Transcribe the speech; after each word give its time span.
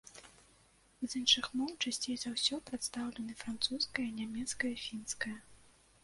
З 1.01 1.09
іншых 1.19 1.49
моў 1.57 1.73
часцей 1.83 2.15
за 2.21 2.31
ўсё 2.35 2.57
прадстаўлены 2.69 3.35
французская, 3.43 4.05
нямецкая, 4.21 4.73
фінская. 4.85 5.35